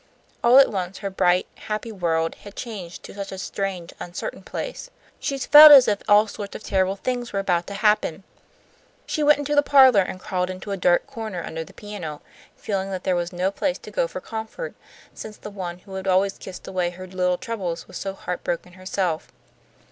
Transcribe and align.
All 0.43 0.57
at 0.57 0.71
once 0.71 0.97
her 1.05 1.11
bright, 1.11 1.45
happy 1.53 1.91
world 1.91 2.33
had 2.41 2.55
changed 2.55 3.03
to 3.03 3.13
such 3.13 3.31
a 3.31 3.37
strange, 3.37 3.93
uncertain 3.99 4.41
place. 4.41 4.89
She 5.19 5.37
felt 5.37 5.71
as 5.71 5.87
if 5.87 6.01
all 6.09 6.25
sorts 6.25 6.55
of 6.55 6.63
terrible 6.63 6.95
things 6.95 7.31
were 7.31 7.39
about 7.39 7.67
to 7.67 7.75
happen. 7.75 8.23
She 9.05 9.21
went 9.21 9.37
into 9.37 9.53
the 9.53 9.61
parlour, 9.61 10.01
and 10.01 10.19
crawled 10.19 10.49
into 10.49 10.71
a 10.71 10.75
dark 10.75 11.05
corner 11.05 11.43
under 11.43 11.63
the 11.63 11.71
piano, 11.71 12.23
feeling 12.57 12.89
that 12.89 13.03
there 13.03 13.15
was 13.15 13.31
no 13.31 13.51
place 13.51 13.77
to 13.77 13.91
go 13.91 14.07
for 14.07 14.19
comfort, 14.21 14.73
since 15.13 15.37
the 15.37 15.51
one 15.51 15.77
who 15.77 15.93
had 15.93 16.07
always 16.07 16.39
kissed 16.39 16.67
away 16.67 16.89
her 16.89 17.05
little 17.05 17.37
troubles 17.37 17.87
was 17.87 17.97
so 17.97 18.13
heart 18.15 18.43
broken 18.43 18.73
herself. 18.73 19.27